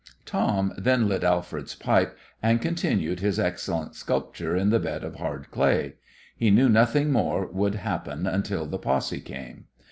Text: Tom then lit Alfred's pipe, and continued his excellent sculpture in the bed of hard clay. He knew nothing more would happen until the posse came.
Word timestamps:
Tom 0.25 0.73
then 0.79 1.07
lit 1.07 1.23
Alfred's 1.23 1.75
pipe, 1.75 2.17
and 2.41 2.59
continued 2.59 3.19
his 3.19 3.37
excellent 3.39 3.93
sculpture 3.93 4.55
in 4.55 4.71
the 4.71 4.79
bed 4.79 5.03
of 5.03 5.17
hard 5.17 5.51
clay. 5.51 5.93
He 6.35 6.49
knew 6.49 6.69
nothing 6.69 7.11
more 7.11 7.45
would 7.45 7.75
happen 7.75 8.25
until 8.25 8.65
the 8.65 8.79
posse 8.79 9.21
came. 9.21 9.65